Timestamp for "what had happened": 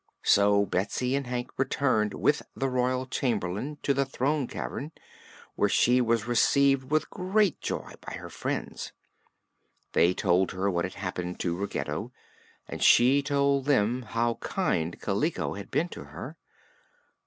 10.71-11.39